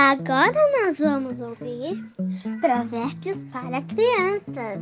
[0.00, 2.08] Agora nós vamos ouvir
[2.60, 4.80] Provérbios para Crianças.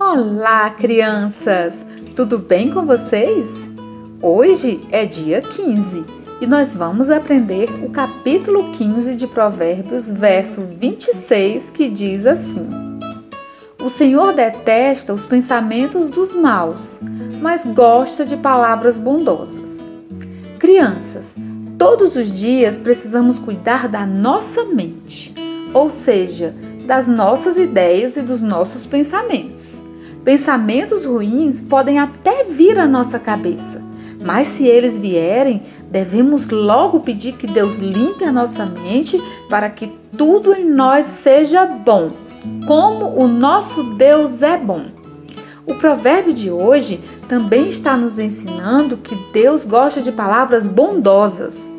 [0.00, 1.84] Olá, crianças!
[2.16, 3.68] Tudo bem com vocês?
[4.22, 6.06] Hoje é dia 15
[6.40, 12.87] e nós vamos aprender o capítulo 15 de Provérbios, verso 26, que diz assim:
[13.88, 16.98] O Senhor detesta os pensamentos dos maus,
[17.40, 19.88] mas gosta de palavras bondosas.
[20.58, 21.34] Crianças,
[21.78, 25.32] todos os dias precisamos cuidar da nossa mente,
[25.72, 29.80] ou seja, das nossas ideias e dos nossos pensamentos.
[30.22, 33.82] Pensamentos ruins podem até vir à nossa cabeça,
[34.22, 39.18] mas se eles vierem, devemos logo pedir que Deus limpe a nossa mente
[39.48, 42.10] para que tudo em nós seja bom,
[42.66, 44.86] como o nosso Deus é bom.
[45.66, 46.98] O provérbio de hoje
[47.28, 51.70] também está nos ensinando que Deus gosta de palavras bondosas.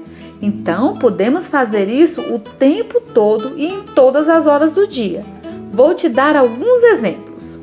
[0.41, 5.21] Então, podemos fazer isso o tempo todo e em todas as horas do dia.
[5.73, 7.59] Vou te dar alguns exemplos.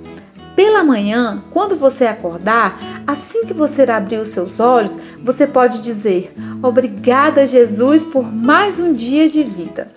[0.54, 6.34] Pela manhã, quando você acordar, assim que você abrir os seus olhos, você pode dizer:
[6.62, 9.88] Obrigada, Jesus, por mais um dia de vida.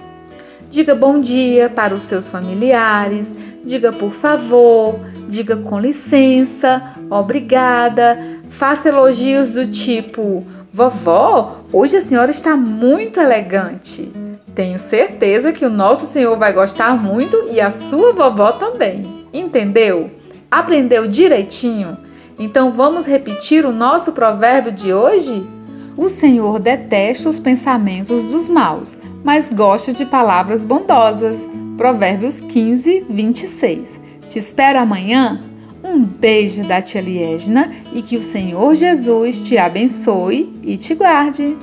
[0.69, 3.33] Diga bom dia para os seus familiares,
[3.65, 8.19] diga por favor, diga com licença, obrigada,
[8.51, 14.11] faça elogios do tipo: Vovó, hoje a senhora está muito elegante.
[14.53, 19.01] Tenho certeza que o nosso Senhor vai gostar muito e a sua vovó também.
[19.33, 20.11] Entendeu?
[20.51, 21.97] Aprendeu direitinho?
[22.37, 25.47] Então vamos repetir o nosso provérbio de hoje?
[26.01, 31.49] O Senhor detesta os pensamentos dos maus, mas gosta de palavras bondosas.
[31.75, 33.99] Provérbios 15, 26.
[34.25, 35.41] Te espero amanhã.
[35.83, 41.57] Um beijo da tia Liesna e que o Senhor Jesus te abençoe e te guarde.